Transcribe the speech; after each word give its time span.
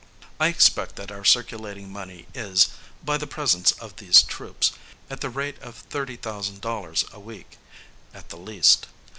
I 0.39 0.47
expect 0.47 0.95
that 0.95 1.11
our 1.11 1.23
circulating 1.23 1.93
money 1.93 2.25
is, 2.33 2.69
by 3.05 3.17
the 3.17 3.27
presence 3.27 3.71
of 3.73 3.97
these 3.97 4.23
troops, 4.23 4.71
at 5.11 5.21
the 5.21 5.29
rate 5.29 5.59
of 5.61 5.87
$30,000 5.91 7.13
a 7.13 7.19
week, 7.19 7.59
at 8.11 8.29
the 8.29 8.37
least. 8.37 8.87